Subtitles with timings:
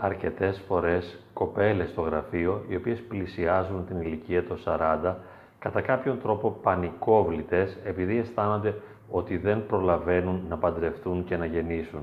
[0.00, 5.14] αρκετές φορές κοπέλες στο γραφείο, οι οποίες πλησιάζουν την ηλικία των 40,
[5.58, 8.74] κατά κάποιον τρόπο πανικόβλητες, επειδή αισθάνονται
[9.10, 12.00] ότι δεν προλαβαίνουν να παντρευτούν και να γεννήσουν.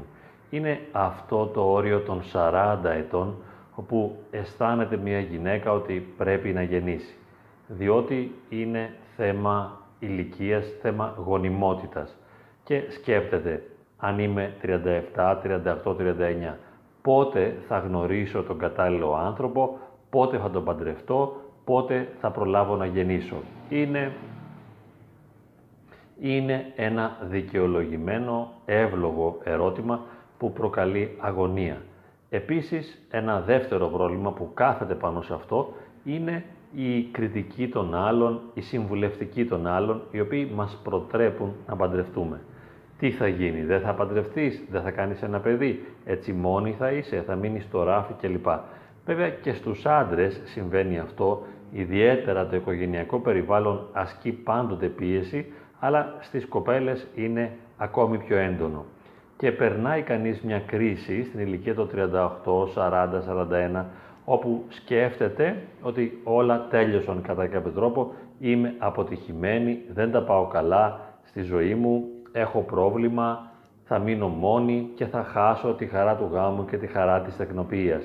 [0.50, 3.36] Είναι αυτό το όριο των 40 ετών,
[3.76, 7.16] όπου αισθάνεται μια γυναίκα ότι πρέπει να γεννήσει.
[7.68, 12.16] Διότι είναι θέμα ηλικίας, θέμα γονιμότητας.
[12.64, 13.64] Και σκέπτεται,
[13.98, 16.58] αν είμαι 37, 38, 39,
[17.08, 19.78] πότε θα γνωρίσω τον κατάλληλο άνθρωπο,
[20.10, 23.36] πότε θα τον παντρευτώ, πότε θα προλάβω να γεννήσω.
[23.70, 24.14] Είναι,
[26.20, 30.02] είναι ένα δικαιολογημένο, εύλογο ερώτημα
[30.38, 31.82] που προκαλεί αγωνία.
[32.30, 36.44] Επίσης, ένα δεύτερο πρόβλημα που κάθεται πάνω σε αυτό είναι
[36.76, 42.40] η κριτική των άλλων, η συμβουλευτική των άλλων, οι οποίοι μας προτρέπουν να παντρευτούμε.
[43.00, 47.24] Τι θα γίνει, δεν θα παντρευτείς, δεν θα κάνεις ένα παιδί, έτσι μόνη θα είσαι,
[47.26, 48.48] θα μείνεις στο ράφι κλπ.
[49.06, 55.46] Βέβαια και στους άντρες συμβαίνει αυτό, ιδιαίτερα το οικογενειακό περιβάλλον ασκεί πάντοτε πίεση,
[55.80, 58.86] αλλά στις κοπέλες είναι ακόμη πιο έντονο.
[59.38, 63.22] Και περνάει κανείς μια κρίση στην ηλικία των 38, 40,
[63.82, 63.86] 41,
[64.26, 71.42] όπου σκέφτεται ότι όλα τέλειωσαν κατά κάποιο τρόπο, είμαι αποτυχημένη, δεν τα πάω καλά στη
[71.42, 72.04] ζωή μου,
[72.40, 73.52] έχω πρόβλημα,
[73.84, 78.04] θα μείνω μόνη και θα χάσω τη χαρά του γάμου και τη χαρά της τεκνοποιίας.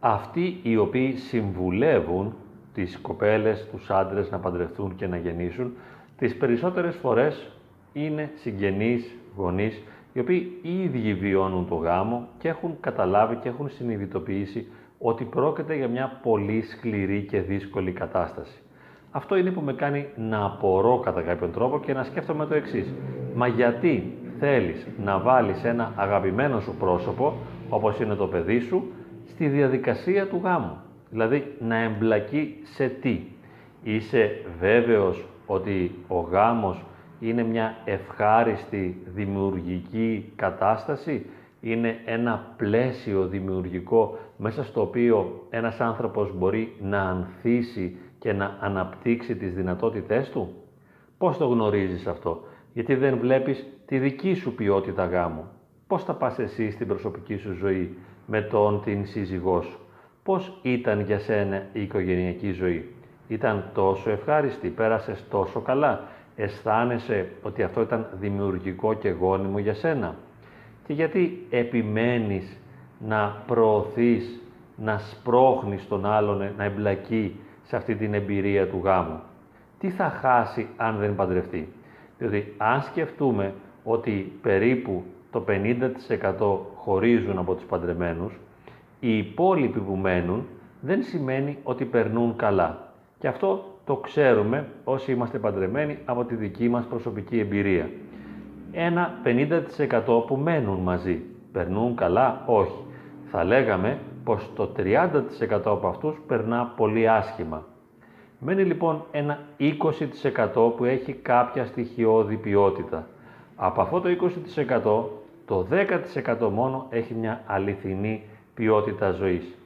[0.00, 2.34] Αυτοί οι οποίοι συμβουλεύουν
[2.74, 5.72] τις κοπέλες, τους άντρες να παντρευτούν και να γεννήσουν,
[6.18, 7.50] τις περισσότερες φορές
[7.92, 14.66] είναι συγγενείς, γονείς, οι οποίοι ήδη βιώνουν το γάμο και έχουν καταλάβει και έχουν συνειδητοποιήσει
[14.98, 18.58] ότι πρόκειται για μια πολύ σκληρή και δύσκολη κατάσταση.
[19.12, 22.94] Αυτό είναι που με κάνει να απορώ κατά κάποιον τρόπο και να σκέφτομαι το εξής.
[23.34, 27.34] Μα γιατί θέλεις να βάλεις ένα αγαπημένο σου πρόσωπο,
[27.68, 28.92] όπως είναι το παιδί σου,
[29.26, 30.76] στη διαδικασία του γάμου;
[31.10, 33.20] Δηλαδή να εμπλακεί σε τι;
[33.82, 36.84] Είσαι βέβαιος ότι ο γάμος
[37.20, 41.26] είναι μια ευχάριστη δημιουργική κατάσταση,
[41.60, 49.36] είναι ένα πλαίσιο δημιουργικό μέσα στο οποίο ένας άνθρωπος μπορεί να ανθίσει και να αναπτύξει
[49.36, 50.54] τις δυνατότητές του;
[51.18, 52.42] Πώς το γνωρίζεις αυτό,
[52.72, 55.44] γιατί δεν βλέπεις τη δική σου ποιότητα γάμου.
[55.86, 59.78] Πώς θα πας εσύ στην προσωπική σου ζωή με τον την σύζυγό σου;
[60.22, 62.94] Πώς ήταν για σένα η οικογενειακή ζωή;
[63.28, 66.04] Ήταν τόσο ευχάριστη, πέρασες τόσο καλά;
[66.36, 70.14] Αισθάνεσαι ότι αυτό ήταν δημιουργικό και γόνιμο για σένα;
[70.86, 72.56] Και γιατί επιμένεις
[72.98, 74.40] να προωθείς,
[74.76, 77.36] να σπρώχνεις τον άλλον να εμπλακεί
[77.70, 79.20] σε αυτή την εμπειρία του γάμου.
[79.78, 81.68] Τι θα χάσει αν δεν παντρευτεί;
[82.18, 83.54] Διότι αν σκεφτούμε
[83.84, 88.32] ότι περίπου το 50% χωρίζουν από τους παντρεμένους,
[89.00, 90.46] οι υπόλοιποι που μένουν
[90.80, 92.92] δεν σημαίνει ότι περνούν καλά.
[93.18, 97.90] Και αυτό το ξέρουμε όσοι είμαστε παντρεμένοι από τη δική μας προσωπική εμπειρία.
[98.72, 102.84] Ένα 50% που μένουν μαζί περνούν καλά, όχι.
[103.30, 107.64] Θα λέγαμε πως το 30% από αυτούς περνά πολύ άσχημα.
[108.38, 113.06] Μένει λοιπόν ένα 20% που έχει κάποια στοιχειώδη ποιότητα.
[113.56, 115.04] Από αυτό το 20%
[115.46, 115.66] το
[116.46, 118.22] 10% μόνο έχει μια αληθινή
[118.54, 119.58] ποιότητα ζωής.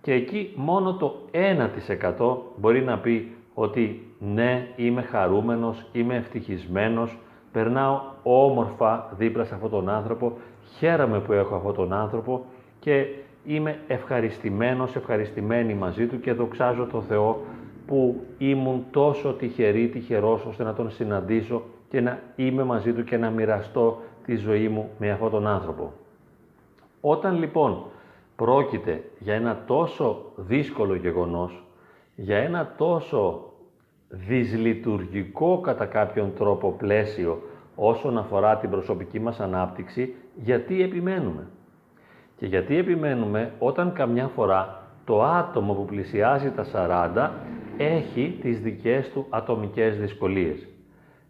[0.00, 1.14] Και εκεί μόνο το
[2.18, 7.18] 1% μπορεί να πει ότι ναι, είμαι χαρούμενος, είμαι ευτυχισμένος,
[7.52, 10.32] περνάω όμορφα δίπλα σε αυτόν τον άνθρωπο,
[10.78, 12.44] χαίρομαι που έχω αυτόν τον άνθρωπο
[12.80, 13.06] και
[13.54, 17.40] είμαι ευχαριστημένος, ευχαριστημένη μαζί του και δοξάζω το Θεό
[17.86, 23.16] που ήμουν τόσο τυχερή, τυχερός ώστε να τον συναντήσω και να είμαι μαζί του και
[23.16, 25.92] να μοιραστώ τη ζωή μου με αυτόν τον άνθρωπο.
[27.00, 27.84] Όταν λοιπόν
[28.36, 31.64] πρόκειται για ένα τόσο δύσκολο γεγονός,
[32.14, 33.52] για ένα τόσο
[34.08, 37.42] δυσλειτουργικό κατά κάποιον τρόπο πλαίσιο
[37.74, 41.46] όσον αφορά την προσωπική μας ανάπτυξη, γιατί επιμένουμε;
[42.40, 47.30] Και γιατί επιμένουμε όταν καμιά φορά το άτομο που πλησιάζει τα 40
[47.76, 50.68] έχει τις δικές του ατομικές δυσκολίες.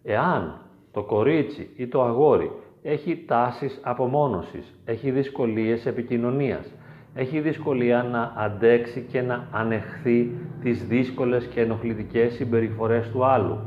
[0.04, 0.60] Εάν
[0.92, 2.50] το κορίτσι ή το αγόρι
[2.82, 6.72] έχει τάσεις απομόνωσης, έχει δυσκολίες επικοινωνίας,
[7.14, 10.30] έχει δυσκολία να αντέξει και να ανεχθεί
[10.62, 13.58] τις δύσκολες και ενοχλητικές συμπεριφορές του άλλου.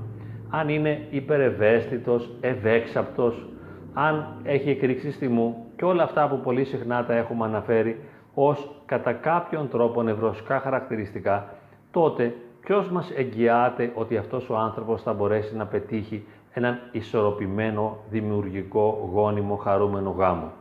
[0.49, 3.47] Αν είναι υπερευαίσθητος, ευέξαπτος,
[3.93, 7.99] αν έχει εκρήξει θυμού και όλα αυτά που πολύ συχνά τα έχουμε αναφέρει
[8.33, 11.47] ως κατά κάποιον τρόπο νευρωσικά χαρακτηριστικά,
[11.91, 19.09] τότε ποιος μας εγγυάται ότι αυτός ο άνθρωπος θα μπορέσει να πετύχει έναν ισορροπημένο, δημιουργικό,
[19.13, 20.51] γόνιμο, χαρούμενο γάμο;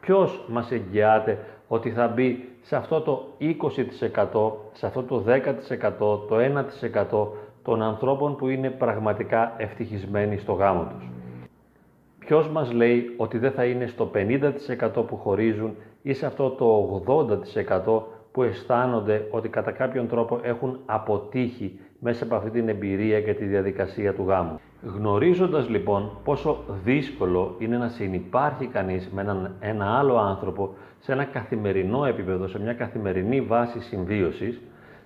[0.00, 1.38] Ποιος μας εγγυάται
[1.68, 7.28] ότι θα μπει σε αυτό το 20%, σε αυτό το 10%, το 1%
[7.62, 11.08] των ανθρώπων που είναι πραγματικά ευτυχισμένοι στο γάμο τους;
[12.26, 17.02] Ποιος μας λέει ότι δεν θα είναι στο 50% που χωρίζουν ή σε αυτό το
[17.86, 23.34] 80% που αισθάνονται ότι κατά κάποιον τρόπο έχουν αποτύχει μέσα από αυτή την εμπειρία και
[23.34, 24.60] τη διαδικασία του γάμου.
[24.82, 31.24] Γνωρίζοντας λοιπόν πόσο δύσκολο είναι να συνεπάρχει κανείς με έναν ένα άλλο άνθρωπο σε ένα
[31.24, 34.60] καθημερινό επίπεδο, σε μια καθημερινή βάση συμβίωσης,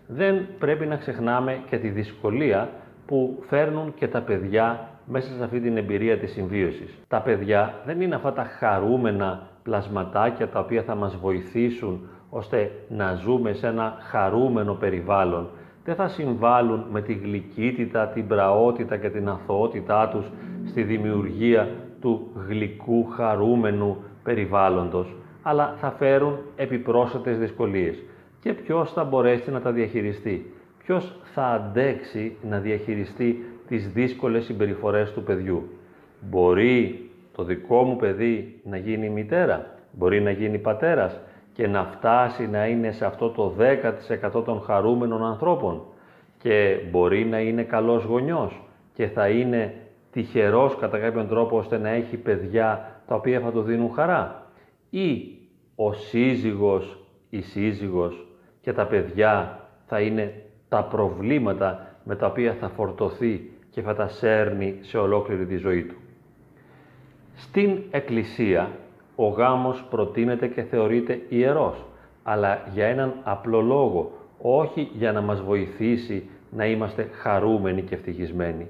[0.07, 2.71] δεν πρέπει να ξεχνάμε και τη δυσκολία
[3.07, 6.99] που φέρνουν και τα παιδιά μέσα σε αυτή την εμπειρία της συμβίωσης.
[7.09, 13.15] Τα παιδιά δεν είναι αυτά τα χαρούμενα πλασματάκια τα οποία θα μας βοηθήσουν ώστε να
[13.15, 15.49] ζούμε σε ένα χαρούμενο περιβάλλον.
[15.85, 20.31] Δεν θα συμβάλλουν με τη γλυκύτητα, την πραότητα και την αθωότητά τους
[20.67, 21.69] στη δημιουργία
[22.01, 28.03] του γλυκού χαρούμενου περιβάλλοντος, αλλά θα φέρουν επιπρόσθετες δυσκολίες.
[28.41, 30.53] Και ποιος θα μπορέσει να τα διαχειριστεί,
[30.85, 35.69] ποιος θα αντέξει να διαχειριστεί τις δύσκολες συμπεριφορές του παιδιού.
[36.21, 41.21] Μπορεί το δικό μου παιδί να γίνει μητέρα, μπορεί να γίνει πατέρας
[41.53, 43.55] και να φτάσει να είναι σε αυτό το
[44.39, 45.83] 10% των χαρούμενων ανθρώπων
[46.39, 48.63] και μπορεί να είναι καλός γονιός
[48.95, 49.75] και θα είναι
[50.13, 54.47] τυχερός κατά κάποιον τρόπο ώστε να έχει παιδιά τα οποία θα του δίνουν χαρά
[54.91, 55.39] ή
[55.75, 56.99] ο σύζυγος,
[57.31, 58.27] η σύζυγος
[58.61, 64.09] και τα παιδιά θα είναι τα προβλήματα με τα οποία θα φορτωθεί και θα τα
[64.09, 65.95] σέρνει σε ολόκληρη τη ζωή του.
[67.35, 68.71] Στην Εκκλησία
[69.17, 71.85] ο γάμος προτείνεται και θεωρείται ιερός,
[72.23, 78.69] αλλά για έναν απλό λόγο, όχι για να μας βοηθήσει να είμαστε χαρούμενοι και ευτυχισμένοι,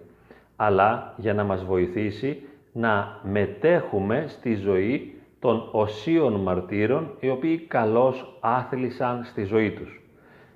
[0.56, 8.38] αλλά για να μας βοηθήσει να μετέχουμε στη ζωή των οσίων μαρτύρων, οι οποίοι καλώς
[8.40, 10.02] άθλησαν στη ζωή τους.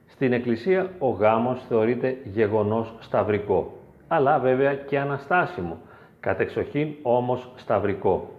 [0.07, 3.77] Στην Εκκλησία ο γάμος θεωρείται γεγονός σταυρικό,
[4.15, 5.79] αλλά βέβαια και αναστάσιμο,
[6.21, 8.31] κατεξοχήν όμως σταυρικό.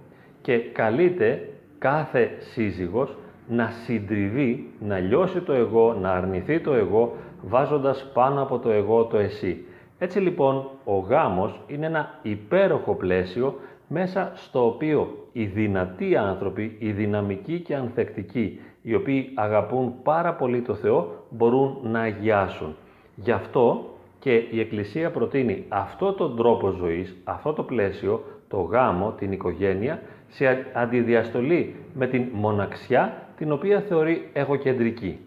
[0.42, 3.16] Και καλείται κάθε σύζυγος
[3.48, 9.06] να συντριβεί, να λιώσει το εγώ, να αρνηθεί το εγώ, βάζοντας πάνω από το εγώ
[9.06, 9.66] το εσύ.
[9.98, 16.92] Έτσι λοιπόν ο γάμος είναι ένα υπέροχο πλαίσιο μέσα στο οποίο οι δυνατοί άνθρωποι, οι
[16.92, 22.76] δυναμικοί και ανθεκτικοί, οι οποίοι αγαπούν πάρα πολύ το Θεό, μπορούν να αγιάσουν.
[23.16, 23.93] Γι' αυτό
[24.24, 30.02] και η Εκκλησία προτείνει αυτό τον τρόπο ζωής, αυτό το πλαίσιο, το γάμο, την οικογένεια,
[30.28, 35.20] σε αντιδιαστολή με την μοναξιά, την οποία θεωρεί εγωκεντρική.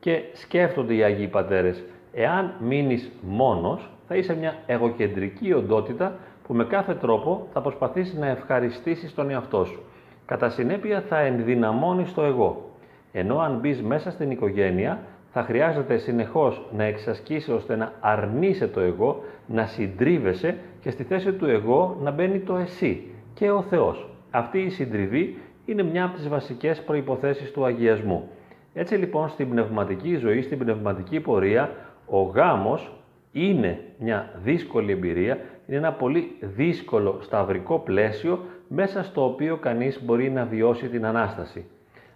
[0.00, 6.16] Και σκέφτονται οι Άγιοι Πατέρες, εάν μείνεις μόνος, θα είσαι μια εγωκεντρική οντότητα
[6.46, 9.82] που με κάθε τρόπο θα προσπαθήσεις να ευχαριστήσεις τον εαυτό σου.
[10.26, 12.70] Κατά συνέπεια θα ενδυναμώνεις το εγώ.
[13.12, 15.00] Ενώ αν μπεις μέσα στην οικογένεια,
[15.32, 21.32] θα χρειάζεται συνεχώς να εξασκήσει ώστε να αρνείσαι το εγώ, να συντρίβεσαι και στη θέση
[21.32, 24.08] του εγώ να μπαίνει το εσύ και ο Θεός.
[24.30, 28.28] Αυτή η συντριβή είναι μια από τις βασικές προϋποθέσεις του αγιασμού.
[28.74, 31.70] Έτσι λοιπόν στην πνευματική ζωή, στην πνευματική πορεία,
[32.06, 32.92] ο γάμος
[33.32, 40.30] είναι μια δύσκολη εμπειρία, είναι ένα πολύ δύσκολο σταυρικό πλαίσιο μέσα στο οποίο κανείς μπορεί
[40.30, 41.64] να βιώσει την Ανάσταση.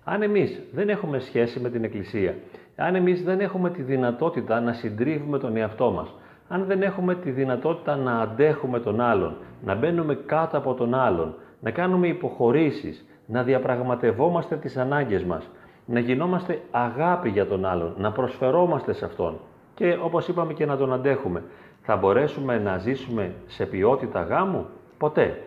[0.04, 2.34] Αν εμείς δεν έχουμε σχέση με την Εκκλησία,
[2.76, 6.14] αν εμείς δεν έχουμε τη δυνατότητα να συντρίβουμε τον εαυτό μας,
[6.48, 11.34] αν δεν έχουμε τη δυνατότητα να αντέχουμε τον άλλον, να μπαίνουμε κάτω από τον άλλον,
[11.60, 15.48] να κάνουμε υποχωρήσεις, να διαπραγματευόμαστε τις ανάγκες μας,
[15.86, 19.38] να γινόμαστε αγάπη για τον άλλον, να προσφερόμαστε σε Αυτόν
[19.74, 21.42] και όπως είπαμε και να τον αντέχουμε.
[21.82, 24.66] Θα μπορέσουμε να ζήσουμε σε ποιότητα γάμου;
[24.98, 25.42] Ποτέ.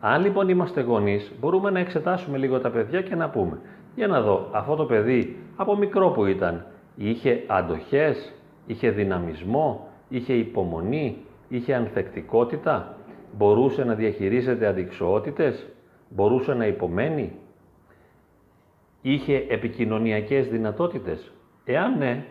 [0.00, 3.58] Αν λοιπόν είμαστε γονείς, μπορούμε να εξετάσουμε λίγο τα παιδιά και να πούμε
[3.94, 8.32] για να δω, αυτό το παιδί από μικρό που ήταν, είχε αντοχές,
[8.66, 11.16] είχε δυναμισμό, είχε υπομονή,
[11.48, 12.96] είχε ανθεκτικότητα,
[13.36, 15.66] μπορούσε να διαχειρίζεται αντικσοότητες,
[16.08, 17.32] μπορούσε να υπομένει,
[19.02, 21.32] είχε επικοινωνιακές δυνατότητες.
[21.64, 22.24] Εάν ναι,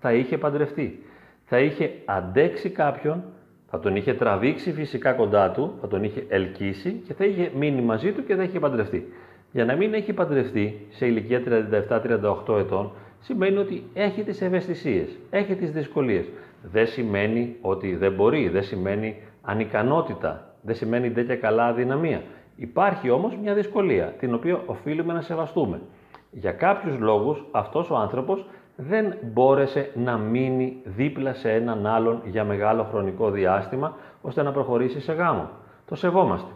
[0.00, 1.02] θα είχε παντρευτεί.
[1.44, 3.24] Θα είχε αντέξει κάποιον,
[3.70, 7.82] θα τον είχε τραβήξει φυσικά κοντά του, θα τον είχε ελκύσει και θα είχε μείνει
[7.82, 9.12] μαζί του και θα είχε παντρευτεί.
[9.52, 11.42] Για να μην έχει παντρευτεί σε ηλικία
[12.46, 16.24] 37-38 ετών, σημαίνει ότι έχει τις ευαισθησίες, έχει τις δυσκολίες.
[16.62, 22.22] Δεν σημαίνει ότι δεν μπορεί, δεν σημαίνει ανικανότητα, δεν σημαίνει τέτοια καλά αδυναμία.
[22.56, 25.80] Υπάρχει όμως μια δυσκολία, την οποία οφείλουμε να σεβαστούμε.
[26.30, 32.44] Για κάποιους λόγους αυτός ο άνθρωπος δεν μπόρεσε να μείνει δίπλα σε έναν άλλον για
[32.44, 35.48] μεγάλο χρονικό διάστημα, ώστε να προχωρήσει σε γάμο.
[35.86, 36.50] Το σεβόμαστε.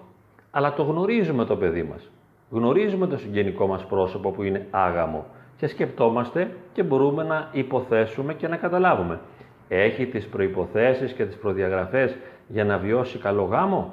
[0.51, 2.11] Αλλά το γνωρίζουμε το παιδί μας.
[2.51, 5.25] Γνωρίζουμε το συγγενικό μας πρόσωπο που είναι άγαμο
[5.57, 9.21] και σκεπτόμαστε και μπορούμε να υποθέσουμε και να καταλάβουμε.
[9.69, 12.17] Έχει τις προϋποθέσεις και τις προδιαγραφές
[12.49, 13.93] για να βιώσει καλό γάμο;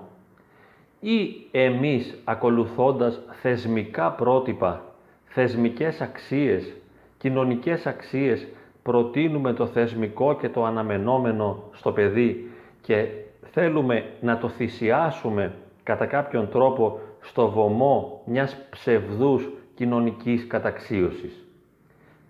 [1.00, 4.82] Ή εμείς ακολουθώντας θεσμικά πρότυπα,
[5.26, 6.74] θεσμικές αξίες,
[7.18, 8.48] κοινωνικές αξίες
[8.84, 13.08] προτείνουμε το θεσμικό και το αναμενόμενο στο παιδί και
[13.52, 21.48] θέλουμε να το θυσιάσουμε κατά κάποιον τρόπο στο βωμό μιας ψευδούς κοινωνικής καταξίωσης.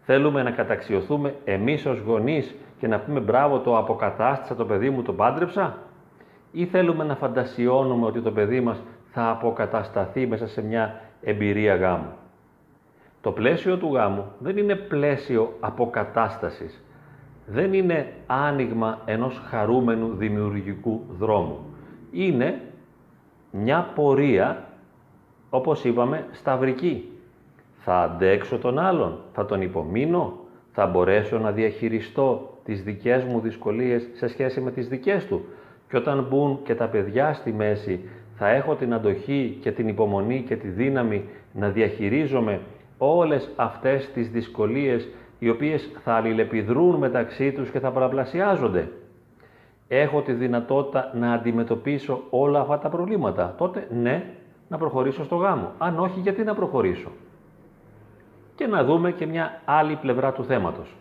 [0.06, 5.02] Θέλουμε να καταξιωθούμε εμείς ως γονείς και να πούμε μπράβο το αποκατάστησα το παιδί μου,
[5.02, 5.78] το πάντρεψα
[6.52, 8.82] ή θέλουμε να φαντασιώνουμε ότι το παιδί μας
[9.12, 12.12] θα αποκατασταθεί μέσα σε μια εμπειρία γάμου.
[13.22, 16.84] Το πλαίσιο του γάμου δεν είναι πλαίσιο αποκατάστασης.
[17.46, 21.60] Δεν είναι άνοιγμα ενός χαρούμενου δημιουργικού δρόμου.
[22.12, 22.62] Είναι
[23.52, 24.64] μια πορεία,
[25.56, 27.10] όπως είπαμε, σταυρική.
[27.80, 30.40] Θα αντέξω τον άλλον, θα τον υπομείνω,
[30.72, 35.46] θα μπορέσω να διαχειριστώ τις δικές μου δυσκολίες σε σχέση με τις δικές του.
[35.90, 40.44] Και όταν μπουν και τα παιδιά στη μέση, θα έχω την αντοχή και την υπομονή
[40.48, 42.60] και τη δύναμη να διαχειρίζομαι
[42.98, 45.08] όλες αυτές τις δυσκολίες
[45.40, 48.90] οι οποίες θα αλληλεπιδρούν μεταξύ τους και θα παραπλασιάζονται.
[49.88, 53.56] Έχω τη δυνατότητα να αντιμετωπίσω όλα αυτά τα προβλήματα.
[53.58, 54.24] Τότε ναι,
[54.68, 55.72] να προχωρήσω στο γάμο.
[55.78, 57.10] Αν όχι, γιατί να προχωρήσω;
[58.56, 60.96] Και να δούμε και μια άλλη πλευρά του θέματος.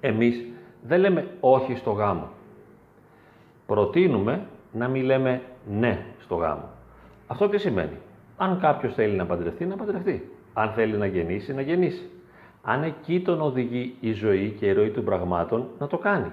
[0.00, 0.44] Εμείς
[0.82, 2.28] δεν λέμε όχι στο γάμο.
[3.66, 6.68] Προτείνουμε να μην λέμε ναι στο γάμο.
[7.26, 7.96] Αυτό τι σημαίνει;
[8.36, 10.30] Αν κάποιος θέλει να παντρευτεί, να παντρευτεί.
[10.52, 12.10] Αν θέλει να γεννήσει, να γεννήσει.
[12.62, 16.32] Αν εκεί τον οδηγεί η ζωή και η ροή των πραγμάτων, να το κάνει.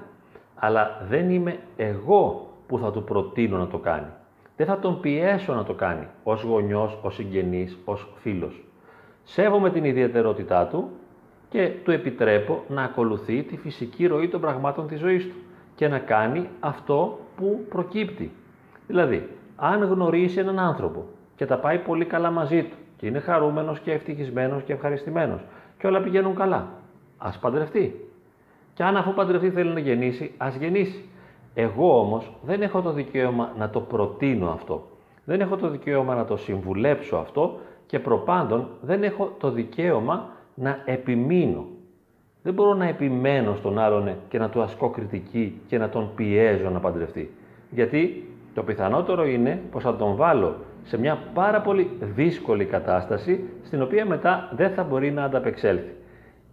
[0.55, 4.07] Αλλά δεν είμαι εγώ που θα του προτείνω να το κάνει.
[4.57, 8.63] Δεν θα τον πιέσω να το κάνει ως γονιός, ως συγγενής, ως φίλος.
[9.23, 10.89] Σέβομαι την ιδιαιτερότητά του
[11.49, 15.35] και του επιτρέπω να ακολουθεί τη φυσική ροή των πραγμάτων της ζωής του
[15.75, 18.31] και να κάνει αυτό που προκύπτει.
[18.87, 23.79] Δηλαδή, αν γνωρίσει έναν άνθρωπο και τα πάει πολύ καλά μαζί του και είναι χαρούμενος
[23.79, 25.41] και ευτυχισμένος και ευχαριστημένος
[25.77, 26.67] και όλα πηγαίνουν καλά,
[27.17, 28.09] ας παντρευτεί.
[28.73, 31.09] Και αν αφού παντρευτεί θέλει να γεννήσει, ας γεννήσει.
[31.59, 34.87] Εγώ όμως δεν έχω το δικαίωμα να το προτείνω αυτό.
[35.25, 40.81] Δεν έχω το δικαίωμα να το συμβουλέψω αυτό και προπάντων δεν έχω το δικαίωμα να
[40.85, 41.65] επιμείνω.
[42.43, 46.69] Δεν μπορώ να επιμένω στον άλλον και να του ασκώ κριτική και να τον πιέζω
[46.69, 47.31] να παντρευτεί.
[47.69, 53.81] Γιατί το πιθανότερο είναι πως θα τον βάλω σε μια πάρα πολύ δύσκολη κατάσταση στην
[53.81, 55.95] οποία μετά δεν θα μπορεί να ανταπεξέλθει.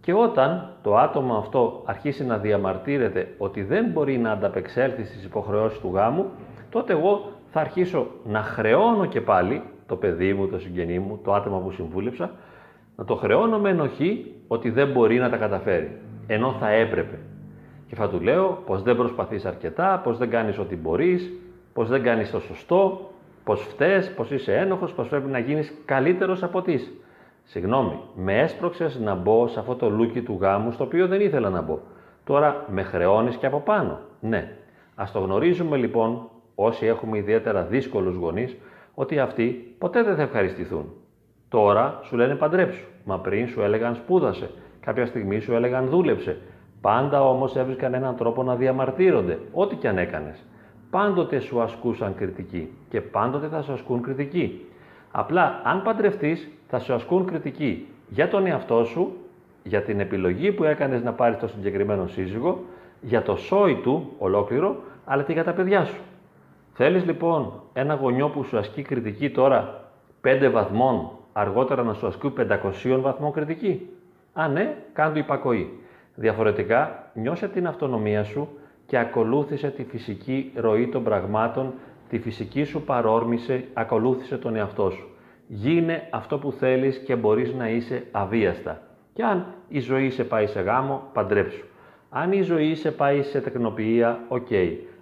[0.05, 5.79] Και όταν το άτομο αυτό αρχίσει να διαμαρτύρεται ότι δεν μπορεί να ανταπεξέλθει στις υποχρεώσεις
[5.79, 6.25] του γάμου,
[6.69, 11.33] τότε εγώ θα αρχίσω να χρεώνω και πάλι το παιδί μου, το συγγενή μου, το
[11.33, 12.31] άτομο που συμβούλεψα,
[12.95, 17.19] να το χρεώνω με ενοχή ότι δεν μπορεί να τα καταφέρει, ενώ θα έπρεπε.
[17.87, 21.31] Και θα του λέω πως δεν προσπαθείς αρκετά, πως δεν κάνεις ό,τι μπορείς,
[21.73, 23.11] πως δεν κάνεις το σωστό,
[23.43, 26.93] πως φταίς, πως είσαι ένοχος, πως πρέπει να γίνεις καλύτερος από τις.
[27.47, 31.49] Συγγνώμη, με έσπρωξες να μπω σε αυτό το λούκι του γάμου στο οποίο δεν ήθελα
[31.49, 31.79] να μπω.
[32.23, 33.99] Τώρα με χρεώνεις και από πάνω.
[34.19, 34.51] Ναι.
[34.95, 38.57] Ας το γνωρίζουμε λοιπόν, όσοι έχουμε ιδιαίτερα δύσκολους γονείς,
[38.93, 40.93] ότι αυτοί ποτέ δεν θα ευχαριστηθούν.
[41.49, 44.49] Τώρα σου λένε παντρέψου, μα πριν σου έλεγαν σπούδασε,
[44.79, 46.37] κάποια στιγμή σου έλεγαν δούλεψε.
[46.81, 50.43] Πάντα όμως έβρισκαν έναν τρόπο να διαμαρτύρονται, ό,τι και αν έκανες.
[50.89, 54.65] Πάντοτε σου ασκούσαν κριτική και πάντοτε θα σου ασκούν κριτική.
[55.17, 59.13] Απλά αν παντρευτείς θα σου ασκούν κριτική για τον εαυτό σου,
[59.63, 62.63] για την επιλογή που έκανες να πάρεις το συγκεκριμένο σύζυγο,
[63.01, 66.01] για το σόι του ολόκληρο, αλλά και για τα παιδιά σου.
[66.73, 69.83] Θέλεις λοιπόν ένα γονιό που σου ασκεί κριτική τώρα
[70.23, 72.33] 5 βαθμών, αργότερα να σου ασκεί
[72.85, 73.89] 500 βαθμών κριτική;
[74.33, 75.79] Α, ναι, κάντου υπακοή.
[76.15, 78.47] Διαφορετικά, νιώσε την αυτονομία σου
[78.85, 81.73] και ακολούθησε τη φυσική ροή των πραγμάτων,
[82.09, 85.09] τη φυσική σου παρόρμηση, ακολούθησε τον εαυτό σου.
[85.47, 88.81] Γίνε αυτό που θέλεις και μπορείς να είσαι αβίαστα.
[89.13, 91.65] Και αν η ζωή σε πάει σε γάμο, παντρέψου.
[92.09, 94.47] Αν η ζωή σε πάει σε τεκνοποιία, οκ.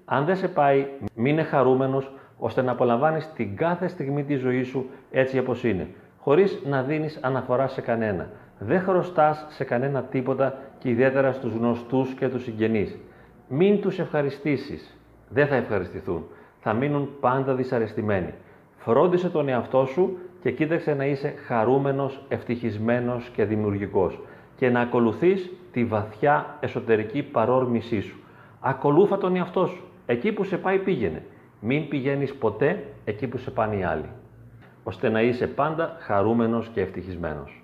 [0.06, 4.90] Αν δεν σε πάει, μείνε χαρούμενος, ώστε να απολαμβάνεις την κάθε στιγμή της ζωής σου
[5.12, 5.88] έτσι όπως είναι,
[6.20, 8.30] χωρίς να δίνεις αναφορά σε κανένα.
[8.60, 12.98] Δεν χρωστάς σε κανένα τίποτα και ιδιαίτερα στους γνωστούς και τους συγγενείς.
[13.48, 14.98] Μην τους ευχαριστήσεις.
[15.30, 16.26] Δεν θα ευχαριστηθούν.
[16.66, 18.34] Θα μείνουν πάντα δυσαρεστημένοι.
[18.78, 24.20] Φρόντισε τον εαυτό σου και κοίταξε να είσαι χαρούμενος, ευτυχισμένος και δημιουργικός
[24.56, 28.18] και να ακολουθείς τη βαθιά εσωτερική παρόρμησή σου.
[28.60, 29.84] Ακολούθα τον εαυτό σου.
[30.06, 31.24] Εκεί που σε πάει πήγαινε.
[31.60, 34.10] Μην πηγαίνεις ποτέ εκεί που σε πάνε οι άλλοι.
[34.84, 37.63] ώστε να είσαι πάντα χαρούμενος και ευτυχισμένος.